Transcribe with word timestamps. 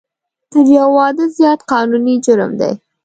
تر 0.51 0.65
یو 0.77 0.87
واده 0.97 1.25
زیات 1.37 1.59
قانوني 1.71 2.15
جرم 2.25 2.51
دی 2.59 2.73